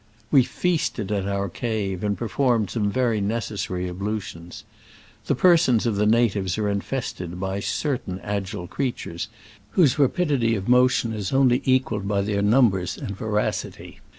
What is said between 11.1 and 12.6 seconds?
is only equaled by their